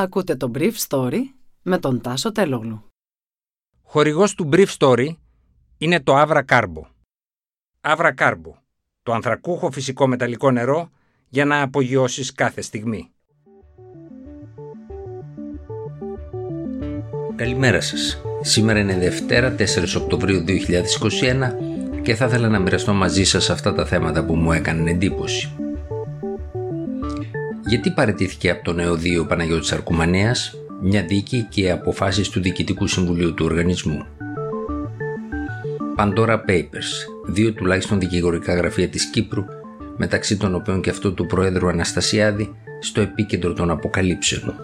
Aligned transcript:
Ακούτε 0.00 0.36
το 0.36 0.50
Brief 0.54 0.72
Story 0.88 1.18
με 1.62 1.78
τον 1.78 2.00
Τάσο 2.00 2.32
Τελόγλου. 2.32 2.84
Χορηγός 3.82 4.34
του 4.34 4.48
Brief 4.52 4.66
Story 4.78 5.08
είναι 5.78 6.00
το 6.00 6.20
Avra 6.20 6.42
Carbo. 6.48 6.82
Avra 7.80 8.14
Carbo, 8.14 8.52
το 9.02 9.12
ανθρακούχο 9.12 9.70
φυσικό 9.70 10.06
μεταλλικό 10.06 10.50
νερό 10.50 10.90
για 11.28 11.44
να 11.44 11.62
απογειώσεις 11.62 12.32
κάθε 12.32 12.60
στιγμή. 12.60 13.10
Καλημέρα 17.36 17.80
σας. 17.80 18.22
Σήμερα 18.40 18.78
είναι 18.78 18.98
Δευτέρα 18.98 19.54
4 19.58 19.96
Οκτωβρίου 19.96 20.44
2021 20.44 21.54
και 22.02 22.14
θα 22.14 22.26
ήθελα 22.26 22.48
να 22.48 22.58
μοιραστώ 22.58 22.92
μαζί 22.92 23.24
σας 23.24 23.50
αυτά 23.50 23.74
τα 23.74 23.86
θέματα 23.86 24.24
που 24.24 24.34
μου 24.34 24.52
έκαναν 24.52 24.86
εντύπωση. 24.86 25.54
Γιατί 27.70 27.90
παρετήθηκε 27.90 28.50
από 28.50 28.64
το 28.64 28.72
νεοδείο 28.72 29.26
Παναγιώτης 29.26 29.72
Αρκουμανέας, 29.72 30.54
μια 30.82 31.02
δίκη 31.02 31.46
και 31.50 31.70
αποφάσεις 31.70 32.28
του 32.28 32.40
Διοικητικού 32.40 32.86
Συμβουλίου 32.86 33.34
του 33.34 33.44
Οργανισμού; 33.44 34.06
Pandora 35.96 36.36
Papers, 36.48 36.90
δύο 37.26 37.52
τουλάχιστον 37.52 37.98
δικηγορικά 38.00 38.54
γραφεία 38.54 38.88
της 38.88 39.10
Κύπρου, 39.10 39.44
μεταξύ 39.96 40.36
των 40.36 40.54
οποίων 40.54 40.80
και 40.80 40.90
αυτό 40.90 41.12
του 41.12 41.26
Προέδρου 41.26 41.68
Αναστασιάδη, 41.68 42.54
στο 42.80 43.00
επίκεντρο 43.00 43.52
των 43.52 43.70
αποκαλύψεων. 43.70 44.54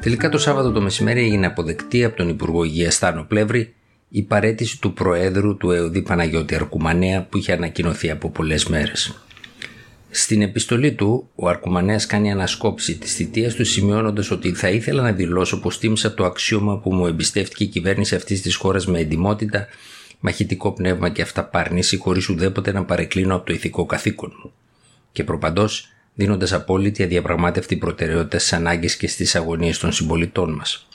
Τελικά 0.00 0.28
το 0.28 0.38
Σάββατο 0.38 0.72
το 0.72 0.80
μεσημέρι 0.80 1.20
έγινε 1.20 1.46
αποδεκτή 1.46 2.04
από 2.04 2.16
τον 2.16 2.28
Υπουργό 2.28 2.64
Υγείας 2.64 2.94
Στάνο 2.94 3.24
Πλεύρη 3.28 3.74
η 4.16 4.22
παρέτηση 4.22 4.80
του 4.80 4.92
Προέδρου 4.92 5.56
του 5.56 5.70
ΕΟΔΗ 5.70 6.02
Παναγιώτη 6.02 6.54
Αρκουμανέα 6.54 7.22
που 7.22 7.36
είχε 7.36 7.52
ανακοινωθεί 7.52 8.10
από 8.10 8.30
πολλές 8.30 8.66
μέρες. 8.66 9.24
Στην 10.10 10.42
επιστολή 10.42 10.92
του, 10.92 11.28
ο 11.34 11.48
Αρκουμανέας 11.48 12.06
κάνει 12.06 12.32
ανασκόψη 12.32 12.98
της 12.98 13.14
θητείας 13.14 13.54
του, 13.54 13.64
σημειώνοντας 13.64 14.30
ότι 14.30 14.52
θα 14.52 14.68
ήθελα 14.68 15.02
να 15.02 15.12
δηλώσω 15.12 15.60
πως 15.60 15.78
τίμησα 15.78 16.14
το 16.14 16.24
αξίωμα 16.24 16.78
που 16.78 16.94
μου 16.94 17.06
εμπιστεύτηκε 17.06 17.64
η 17.64 17.66
κυβέρνηση 17.66 18.14
αυτής 18.14 18.42
της 18.42 18.54
χώρας 18.54 18.86
με 18.86 18.98
εντυμότητα, 18.98 19.66
μαχητικό 20.20 20.72
πνεύμα 20.72 21.08
και 21.08 21.22
αυταπάρνηση, 21.22 21.96
χωρίς 21.96 22.28
ουδέποτε 22.28 22.72
να 22.72 22.84
παρεκκλίνω 22.84 23.34
από 23.34 23.46
το 23.46 23.52
ηθικό 23.52 23.86
καθήκον 23.86 24.32
μου. 24.42 24.52
Και 25.12 25.24
προπαντός, 25.24 25.88
δίνοντας 26.14 26.52
απόλυτη 26.52 27.02
αδιαπραγμάτευτη 27.02 27.76
προτεραιότητα 27.76 28.38
στις 28.38 28.52
ανάγκες 28.52 28.96
και 28.96 29.08
στις 29.08 29.34
αγωνίες 29.34 29.78
των 29.78 29.92
συμπολιτών 29.92 30.54
μας. 30.54 30.88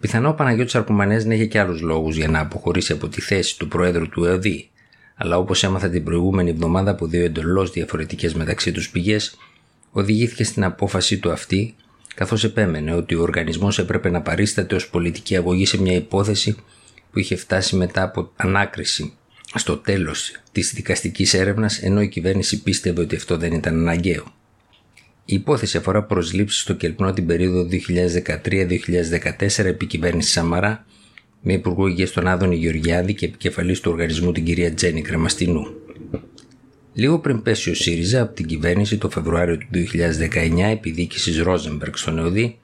Πιθανό 0.00 0.28
ο 0.28 0.34
Παναγιώτης 0.34 0.74
Αρκουμανές 0.74 1.24
να 1.24 1.34
είχε 1.34 1.46
και 1.46 1.60
άλλους 1.60 1.80
λόγους 1.80 2.16
για 2.16 2.28
να 2.28 2.40
αποχωρήσει 2.40 2.92
από 2.92 3.08
τη 3.08 3.20
θέση 3.20 3.58
του 3.58 3.68
Προέδρου 3.68 4.08
του 4.08 4.24
ΕΟΔΗ, 4.24 4.68
αλλά 5.14 5.38
όπως 5.38 5.62
έμαθα 5.62 5.88
την 5.88 6.04
προηγούμενη 6.04 6.50
εβδομάδα 6.50 6.90
από 6.90 7.06
δύο 7.06 7.24
εντελώ 7.24 7.66
διαφορετικές 7.66 8.34
μεταξύ 8.34 8.72
τους 8.72 8.90
πηγές, 8.90 9.36
οδηγήθηκε 9.92 10.44
στην 10.44 10.64
απόφαση 10.64 11.18
του 11.18 11.30
αυτή, 11.30 11.74
καθώς 12.14 12.44
επέμενε 12.44 12.94
ότι 12.94 13.14
ο 13.14 13.22
οργανισμός 13.22 13.78
έπρεπε 13.78 14.10
να 14.10 14.20
παρίσταται 14.20 14.74
ως 14.74 14.88
πολιτική 14.88 15.36
αγωγή 15.36 15.66
σε 15.66 15.80
μια 15.80 15.94
υπόθεση 15.94 16.56
που 17.12 17.18
είχε 17.18 17.36
φτάσει 17.36 17.76
μετά 17.76 18.02
από 18.02 18.32
ανάκριση 18.36 19.12
στο 19.54 19.76
τέλος 19.76 20.40
της 20.52 20.72
δικαστικής 20.72 21.34
έρευνας, 21.34 21.82
ενώ 21.82 22.00
η 22.00 22.08
κυβέρνηση 22.08 22.62
πίστευε 22.62 23.00
ότι 23.00 23.16
αυτό 23.16 23.36
δεν 23.36 23.52
ήταν 23.52 23.74
αναγκαίο. 23.74 24.32
Η 25.30 25.34
υπόθεση 25.34 25.76
αφορά 25.76 26.02
προσλήψεις 26.02 26.60
στο 26.60 26.74
Κελπνό 26.74 27.12
την 27.12 27.26
περίοδο 27.26 27.66
2013-2014 29.58 29.64
επί 29.64 29.86
κυβέρνηση 29.86 30.30
Σαμαρά, 30.30 30.86
με 31.42 31.52
υπουργό 31.52 31.86
υγείας 31.86 32.10
τον 32.10 32.26
Άδωνη 32.26 32.56
Γεωργιάδη 32.56 33.14
και 33.14 33.26
επικεφαλής 33.26 33.80
του 33.80 33.90
οργανισμού 33.90 34.32
την 34.32 34.44
κυρία 34.44 34.74
Τζένι 34.74 35.02
Κρεμαστινού. 35.02 35.66
Λίγο 36.92 37.18
πριν 37.18 37.42
πέσει 37.42 37.70
ο 37.70 37.74
ΣΥΡΙΖΑ 37.74 38.22
από 38.22 38.34
την 38.34 38.46
κυβέρνηση 38.46 38.98
το 38.98 39.10
Φεβρουάριο 39.10 39.56
του 39.56 39.66
2019 39.70 40.70
επί 40.70 40.90
διοίκηση 40.90 41.42
Ρόζεμπεργκ 41.42 41.94
στον 41.94 42.18
ΕΟΔΗ, 42.18 42.58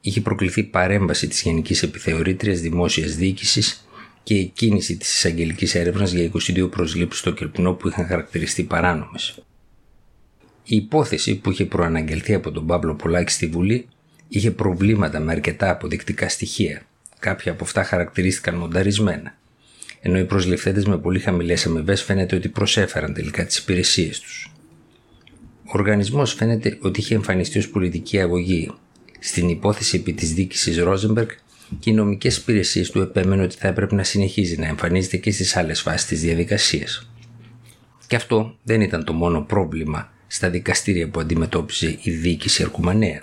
είχε 0.00 0.20
προκληθεί 0.20 0.62
παρέμβαση 0.62 1.28
της 1.28 1.42
Γενικής 1.42 1.82
Επιθεωρήτριας 1.82 2.60
Δημόσιας 2.60 3.16
Διοίκησης 3.16 3.88
και 4.22 4.34
η 4.34 4.44
κίνηση 4.44 4.96
της 4.96 5.12
εισαγγελικής 5.16 5.74
έρευνας 5.74 6.12
για 6.12 6.30
22 6.48 6.70
προσλήψεις 6.70 7.20
στο 7.20 7.30
Κελπνό 7.30 7.72
που 7.72 7.88
είχαν 7.88 8.06
χαρακτηριστεί 8.06 8.62
παράνομες. 8.62 9.42
Η 10.64 10.76
υπόθεση 10.76 11.36
που 11.36 11.50
είχε 11.50 11.64
προαναγγελθεί 11.64 12.34
από 12.34 12.50
τον 12.50 12.66
Παύλο 12.66 12.94
Πολάκη 12.94 13.32
στη 13.32 13.46
Βουλή 13.46 13.88
είχε 14.28 14.50
προβλήματα 14.50 15.20
με 15.20 15.32
αρκετά 15.32 15.70
αποδεικτικά 15.70 16.28
στοιχεία. 16.28 16.82
Κάποια 17.18 17.52
από 17.52 17.64
αυτά 17.64 17.84
χαρακτηρίστηκαν 17.84 18.54
μονταρισμένα. 18.54 19.34
Ενώ 20.00 20.18
οι 20.18 20.24
προσληφθέντες 20.24 20.84
με 20.84 20.98
πολύ 20.98 21.18
χαμηλές 21.18 21.66
αμοιβές 21.66 22.02
φαίνεται 22.02 22.36
ότι 22.36 22.48
προσέφεραν 22.48 23.14
τελικά 23.14 23.46
τις 23.46 23.56
υπηρεσίες 23.56 24.20
τους. 24.20 24.52
Ο 25.64 25.72
οργανισμός 25.72 26.34
φαίνεται 26.34 26.78
ότι 26.80 27.00
είχε 27.00 27.14
εμφανιστεί 27.14 27.58
ως 27.58 27.68
πολιτική 27.68 28.20
αγωγή. 28.20 28.72
Στην 29.18 29.48
υπόθεση 29.48 29.96
επί 29.96 30.12
της 30.12 30.32
δίκηση 30.34 30.74
Ρόζεμπεργκ 30.74 31.28
και 31.78 31.90
οι 31.90 31.92
νομικές 31.92 32.36
υπηρεσίες 32.36 32.90
του 32.90 33.00
επέμεναν 33.00 33.44
ότι 33.44 33.56
θα 33.56 33.68
έπρεπε 33.68 33.94
να 33.94 34.04
συνεχίζει 34.04 34.56
να 34.56 34.66
εμφανίζεται 34.66 35.16
και 35.16 35.30
στις 35.30 35.56
άλλες 35.56 35.80
φάσεις 35.80 36.06
της 36.06 36.20
διαδικασίας. 36.20 37.10
Και 38.06 38.16
αυτό 38.16 38.56
δεν 38.62 38.80
ήταν 38.80 39.04
το 39.04 39.12
μόνο 39.12 39.42
πρόβλημα 39.42 40.10
στα 40.32 40.50
δικαστήρια 40.50 41.08
που 41.08 41.20
αντιμετώπιζε 41.20 41.98
η 42.02 42.10
διοίκηση 42.10 42.62
Αρκουμανέα. 42.62 43.22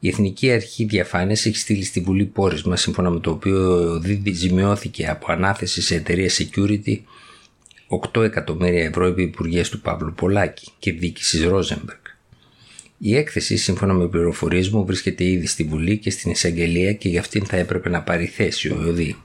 Η 0.00 0.08
Εθνική 0.08 0.50
Αρχή 0.50 0.84
Διαφάνειας 0.84 1.46
έχει 1.46 1.56
στείλει 1.56 1.84
στη 1.84 2.00
Βουλή 2.00 2.24
πόρισμα 2.24 2.76
σύμφωνα 2.76 3.10
με 3.10 3.20
το 3.20 3.30
οποίο 3.30 4.00
ζημιώθηκε 4.32 5.06
από 5.06 5.32
ανάθεση 5.32 5.82
σε 5.82 5.94
εταιρεία 5.94 6.30
security 6.30 6.98
8 8.12 8.22
εκατομμύρια 8.22 8.84
ευρώ 8.84 9.06
επί 9.06 9.22
υπουργείας 9.22 9.68
του 9.68 9.80
Παύλου 9.80 10.14
Πολάκη 10.14 10.68
και 10.78 10.92
διοίκησης 10.92 11.44
Ρόζεμπεργκ. 11.44 12.00
Η 12.98 13.16
έκθεση, 13.16 13.56
σύμφωνα 13.56 13.92
με 13.92 14.08
πληροφορίες 14.08 14.68
μου, 14.68 14.84
βρίσκεται 14.84 15.24
ήδη 15.24 15.46
στη 15.46 15.64
Βουλή 15.64 15.98
και 15.98 16.10
στην 16.10 16.30
εισαγγελία 16.30 16.92
και 16.92 17.08
για 17.08 17.20
αυτήν 17.20 17.44
θα 17.44 17.56
έπρεπε 17.56 17.88
να 17.88 18.02
πάρει 18.02 18.26
θέση 18.26 18.68
ο 18.68 18.82
ΕΟΔΗ. 18.82 19.16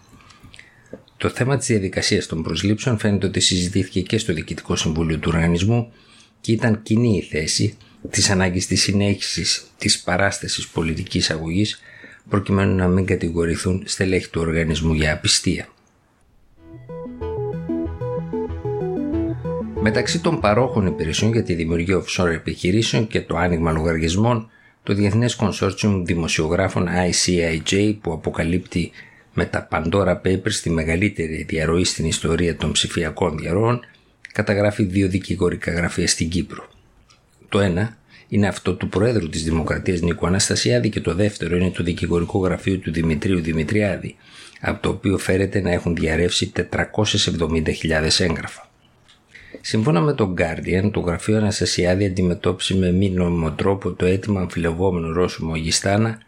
Το 1.18 1.30
θέμα 1.30 1.58
της 1.58 1.68
διαδικασίας 1.68 2.26
των 2.26 2.44
προσλήψεων 2.44 2.98
φαίνεται 2.98 3.26
ότι 3.26 3.40
συζητήθηκε 3.40 4.02
και 4.02 4.18
στο 4.18 4.34
Διοικητικό 4.34 4.76
Συμβούλιο 4.76 5.18
του 5.18 5.30
Οργανισμού 5.34 5.92
και 6.42 6.52
ήταν 6.52 6.82
κοινή 6.84 7.18
η 7.18 7.22
θέση 7.22 7.78
της 8.10 8.30
ανάγκης 8.30 8.68
της 8.68 8.82
συνέχισης 8.82 9.72
της 9.78 10.00
παράστασης 10.00 10.68
πολιτικής 10.68 11.30
αγωγής 11.30 11.82
προκειμένου 12.30 12.76
να 12.76 12.88
μην 12.88 13.06
κατηγορηθούν 13.06 13.84
στελέχη 13.86 14.30
του 14.30 14.42
οργανισμού 14.42 14.94
για 14.94 15.14
απιστία. 15.14 15.68
Μεταξύ 19.82 20.20
των 20.20 20.40
παρόχων 20.40 20.86
υπηρεσιών 20.86 21.32
για 21.32 21.44
τη 21.44 21.54
δημιουργία 21.54 22.04
offshore 22.04 22.32
επιχειρήσεων 22.32 23.08
και 23.08 23.22
το 23.22 23.38
άνοιγμα 23.38 23.72
λογαριασμών, 23.72 24.50
το 24.84 24.94
Διεθνές 24.94 25.38
Consortium 25.40 26.02
Δημοσιογράφων 26.06 26.88
ICIJ 26.88 27.96
που 28.02 28.14
αποκαλύπτει 28.14 28.92
με 29.34 29.46
τα 29.46 29.68
Pandora 29.72 30.22
Papers 30.26 30.54
τη 30.54 30.70
μεγαλύτερη 30.70 31.44
διαρροή 31.44 31.84
στην 31.84 32.06
ιστορία 32.06 32.56
των 32.56 32.72
ψηφιακών 32.72 33.38
διαρροών 33.38 33.80
καταγράφει 34.40 34.84
δύο 34.84 35.08
δικηγορικά 35.08 35.72
γραφεία 35.72 36.08
στην 36.08 36.30
Κύπρο. 36.30 36.68
Το 37.50 37.60
ένα 37.60 37.98
είναι 38.28 38.48
αυτό 38.48 38.76
του 38.76 38.90
Προέδρου 38.90 39.30
της 39.30 39.44
Δημοκρατίας 39.44 40.02
Νίκου 40.02 40.28
Αναστασιάδη 40.28 40.90
και 40.90 41.00
το 41.00 41.14
δεύτερο 41.14 41.56
είναι 41.56 41.70
το 41.70 41.84
δικηγορικό 41.84 42.40
γραφείο 42.40 42.78
του 42.78 42.92
Δημητρίου 42.92 43.42
Δημητριάδη, 43.42 44.16
από 44.62 44.82
το 44.82 44.90
οποίο 44.90 45.18
φέρεται 45.18 45.62
να 45.62 45.72
έχουν 45.72 45.96
διαρρεύσει 45.96 46.52
470.000 46.56 48.20
έγγραφα. 48.20 48.70
Σύμφωνα 49.62 50.02
με 50.02 50.14
τον 50.14 50.36
Guardian, 50.38 50.90
το 50.92 51.00
γραφείο 51.00 51.38
Αναστασιάδη 51.38 52.06
αντιμετώπισε 52.06 52.78
με 52.78 52.92
μη 52.92 53.10
νόμιμο 53.10 53.52
τρόπο 53.52 53.92
το 53.92 54.06
αίτημα 54.06 54.42
αμφιλεγόμενου 54.42 55.14
Ρώσου 55.14 55.46
Μογιστάνα, 55.46 56.22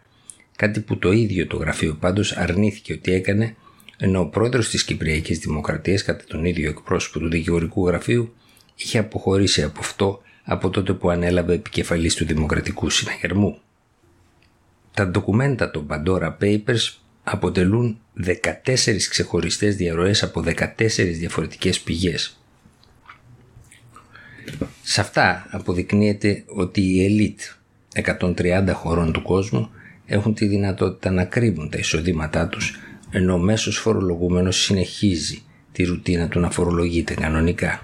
κάτι 0.56 0.80
που 0.80 0.98
το 0.98 1.12
ίδιο 1.12 1.46
το 1.46 1.56
γραφείο 1.56 1.96
πάντως 2.00 2.36
αρνήθηκε 2.36 2.92
ότι 2.92 3.12
έκανε 3.12 3.56
ενώ 4.04 4.20
ο 4.20 4.26
πρόεδρος 4.26 4.68
της 4.68 4.84
Κυπριακής 4.84 5.38
Δημοκρατίας 5.38 6.02
κατά 6.02 6.24
τον 6.24 6.44
ίδιο 6.44 6.70
εκπρόσωπο 6.70 7.18
του 7.18 7.28
δικηγορικού 7.28 7.86
γραφείου 7.86 8.34
είχε 8.74 8.98
αποχωρήσει 8.98 9.62
από 9.62 9.80
αυτό 9.80 10.22
από 10.44 10.70
τότε 10.70 10.92
που 10.92 11.10
ανέλαβε 11.10 11.54
επικεφαλής 11.54 12.14
του 12.14 12.24
Δημοκρατικού 12.24 12.90
Συναγερμού. 12.90 13.58
Τα 14.94 15.06
ντοκουμέντα 15.08 15.70
των 15.70 15.86
Pandora 15.90 16.36
Papers 16.40 16.96
αποτελούν 17.22 18.00
14 18.24 18.42
ξεχωριστές 19.08 19.76
διαρροές 19.76 20.22
από 20.22 20.42
14 20.46 20.66
διαφορετικές 20.96 21.80
πηγές. 21.80 22.40
Σε 24.82 25.00
αυτά 25.00 25.46
αποδεικνύεται 25.50 26.44
ότι 26.46 26.80
οι 26.80 27.04
ελίτ 27.04 27.40
130 27.94 28.70
χωρών 28.74 29.12
του 29.12 29.22
κόσμου 29.22 29.70
έχουν 30.06 30.34
τη 30.34 30.46
δυνατότητα 30.46 31.10
να 31.10 31.24
κρύβουν 31.24 31.70
τα 31.70 31.78
εισοδήματά 31.78 32.48
τους 32.48 32.76
ενώ 33.12 33.34
ο 33.34 33.38
μέσος 33.38 33.76
φορολογούμενος 33.78 34.62
συνεχίζει 34.62 35.42
τη 35.72 35.84
ρουτίνα 35.84 36.28
του 36.28 36.40
να 36.40 36.50
φορολογείται 36.50 37.14
κανονικά. 37.14 37.80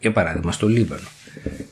Για 0.00 0.12
παράδειγμα 0.12 0.52
στο 0.52 0.68
Λίβανο, 0.68 1.08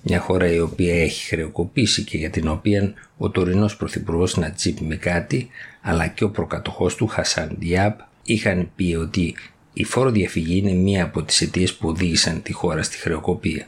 μια 0.03 0.21
χώρα 0.21 0.53
η 0.53 0.61
οποία 0.61 1.03
έχει 1.03 1.27
χρεοκοπήσει 1.27 2.05
και 2.05 2.17
για 2.17 2.31
την 2.31 2.49
οποία 2.49 2.93
ο 3.17 3.31
τωρινός 3.31 3.77
πρωθυπουργός 3.77 4.37
Νατσίπ 4.37 4.95
κάτι, 4.99 5.49
αλλά 5.81 6.07
και 6.07 6.25
ο 6.25 6.31
προκατοχός 6.31 6.95
του 6.95 7.07
Χασάν 7.07 7.57
Διάμπ 7.59 7.95
είχαν 8.23 8.71
πει 8.77 8.95
ότι 8.95 9.35
η 9.73 9.85
φόρο 9.85 10.11
διαφυγή 10.11 10.57
είναι 10.57 10.73
μία 10.73 11.05
από 11.05 11.23
τις 11.23 11.41
αιτίες 11.41 11.75
που 11.75 11.89
οδήγησαν 11.89 12.43
τη 12.43 12.53
χώρα 12.53 12.83
στη 12.83 12.97
χρεοκοπία. 12.97 13.67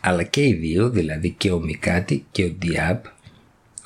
Αλλά 0.00 0.22
και 0.22 0.46
οι 0.46 0.52
δύο, 0.52 0.90
δηλαδή 0.90 1.30
και 1.30 1.50
ο 1.50 1.58
Μικάτη 1.58 2.24
και 2.30 2.44
ο 2.44 2.54
Διάπ, 2.58 3.04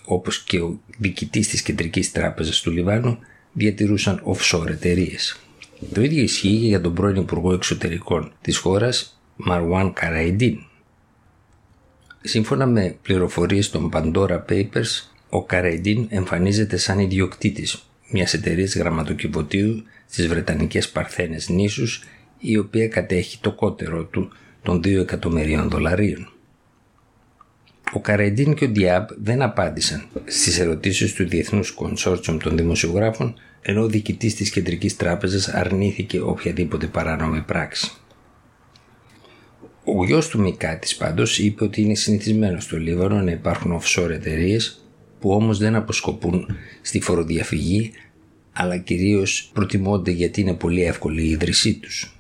όπως 0.05 0.43
και 0.43 0.61
ο 0.61 0.81
διοικητής 0.99 1.49
της 1.49 1.63
Κεντρικής 1.63 2.13
Τράπεζας 2.13 2.61
του 2.61 2.71
Λιβάνου, 2.71 3.19
διατηρούσαν 3.55 4.23
offshore 4.25 4.67
εταιρείες. 4.67 5.39
Το 5.93 6.03
ίδιο 6.03 6.23
ισχύει 6.23 6.49
για 6.49 6.81
τον 6.81 6.95
πρώην 6.95 7.17
Υπουργό 7.17 7.53
Εξωτερικών 7.53 8.33
της 8.41 8.57
χώρας, 8.57 9.21
Μαρουάν 9.37 9.93
Καραϊντίν. 9.93 10.59
Σύμφωνα 12.23 12.67
με 12.67 12.97
πληροφορίες 13.03 13.71
των 13.71 13.91
Pandora 13.93 14.45
Papers, 14.49 15.09
ο 15.29 15.45
Καραϊντίν 15.45 16.07
εμφανίζεται 16.09 16.77
σαν 16.77 16.99
ιδιοκτήτης 16.99 17.85
μιας 18.11 18.35
εταιρείας 18.35 18.77
γραμματοκιβωτίου 18.77 19.83
στις 20.09 20.27
Βρετανικές 20.27 20.89
Παρθένες 20.89 21.49
νήσους 21.49 22.03
η 22.39 22.59
οποία 22.59 22.89
κατέχει 22.89 23.39
το 23.41 23.53
κότερο 23.53 24.05
του 24.05 24.31
των 24.63 24.79
2 24.79 25.01
εκατομμυρίων 25.01 25.69
δολαρίων. 25.69 26.34
Ο 27.93 28.01
Καραϊντίν 28.01 28.55
και 28.55 28.65
ο 28.65 28.69
Διάμπ 28.69 29.09
δεν 29.17 29.43
απάντησαν 29.43 30.07
στις 30.25 30.59
ερωτήσεις 30.59 31.13
του 31.13 31.29
Διεθνούς 31.29 31.71
Κονσόρτσιουμ 31.71 32.37
των 32.37 32.57
Δημοσιογράφων 32.57 33.35
ενώ 33.63 33.83
ο 33.83 33.87
διοικητής 33.87 34.35
της 34.35 34.51
Κεντρικής 34.51 34.97
Τράπεζας 34.97 35.49
αρνήθηκε 35.49 36.21
οποιαδήποτε 36.21 36.87
παράνομη 36.87 37.41
πράξη. 37.41 37.93
Ο 39.85 40.05
γιος 40.05 40.29
του 40.29 40.41
Μικάτης 40.41 40.97
πάντως 40.97 41.39
είπε 41.39 41.65
ότι 41.65 41.81
είναι 41.81 41.95
συνηθισμένο 41.95 42.61
στο 42.61 42.79
Λίβανο 42.79 43.23
να 43.23 43.31
υπάρχουν 43.31 43.81
offshore 43.81 44.11
εταιρείες 44.11 44.85
που 45.21 45.31
όμως 45.31 45.59
δεν 45.59 45.75
αποσκοπούν 45.75 46.47
στη 46.83 47.01
φοροδιαφυγή 47.01 47.93
αλλά 48.53 48.79
κυρίως 48.79 49.51
προτιμώνται 49.53 50.11
γιατί 50.11 50.41
είναι 50.41 50.55
πολύ 50.55 50.83
εύκολη 50.83 51.23
η 51.23 51.31
ίδρυσή 51.31 51.75
τους. 51.75 52.19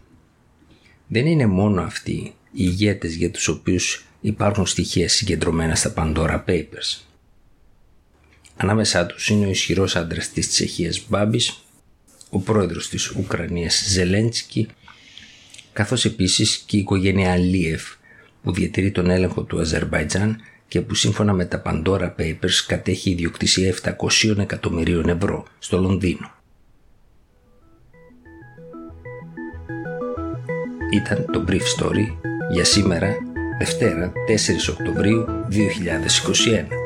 Δεν 1.06 1.26
είναι 1.26 1.46
μόνο 1.46 1.82
αυτοί 1.82 2.12
οι 2.12 2.32
ηγέτες 2.52 3.14
για 3.14 3.30
τους 3.30 3.48
οποίους 3.48 4.06
υπάρχουν 4.24 4.66
στοιχεία 4.66 5.08
συγκεντρωμένα 5.08 5.74
στα 5.74 5.92
Pandora 5.96 6.44
Papers. 6.44 7.00
Ανάμεσά 8.56 9.06
τους 9.06 9.28
είναι 9.28 9.46
ο 9.46 9.50
ισχυρός 9.50 9.96
άντρας 9.96 10.30
της 10.30 10.48
Τσεχίας 10.48 11.06
Μπάμπης, 11.08 11.64
ο 12.30 12.38
πρόεδρος 12.38 12.88
της 12.88 13.10
Ουκρανίας 13.10 13.84
Ζελέντσκι, 13.88 14.68
καθώς 15.72 16.04
επίσης 16.04 16.56
και 16.66 16.76
η 16.76 16.80
οικογένεια 16.80 17.32
Αλίεφ 17.32 17.82
που 18.42 18.52
διατηρεί 18.52 18.90
τον 18.90 19.10
έλεγχο 19.10 19.42
του 19.42 19.60
Αζερβαϊτζάν 19.60 20.40
και 20.68 20.80
που 20.80 20.94
σύμφωνα 20.94 21.32
με 21.32 21.44
τα 21.44 21.62
Pandora 21.64 22.14
Papers 22.18 22.64
κατέχει 22.66 23.10
ιδιοκτησία 23.10 23.74
700 24.22 24.38
εκατομμυρίων 24.38 25.08
ευρώ 25.08 25.46
στο 25.58 25.78
Λονδίνο. 25.80 26.32
Ήταν 30.92 31.26
το 31.32 31.44
Brief 31.48 31.62
Story 31.78 32.06
για 32.52 32.64
σήμερα, 32.64 33.16
Δευτέρα 33.58 34.12
4 34.28 34.74
Οκτωβρίου 34.78 35.24
2021. 35.48 36.83